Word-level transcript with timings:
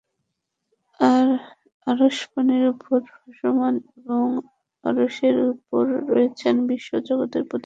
আর 0.99 1.27
আরশ 1.87 2.17
পানির 2.31 2.63
উপর 2.73 2.97
ভাসমান 3.09 3.75
এবং 3.97 4.25
আরশের 4.83 5.37
উপর 5.53 5.83
রয়েছেন 6.09 6.55
বিশ্বজগতের 6.69 7.43
প্রতিপালক। 7.43 7.59